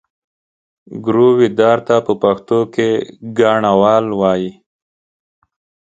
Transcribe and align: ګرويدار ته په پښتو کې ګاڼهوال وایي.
ګرويدار 1.05 1.77
ته 1.87 1.95
په 2.05 2.13
پښتو 2.21 2.59
کې 2.73 2.89
ګاڼهوال 3.37 4.05
وایي. 4.19 4.51